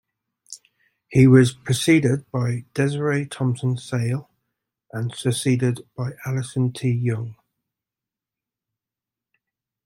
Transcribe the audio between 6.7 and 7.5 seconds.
T. Young.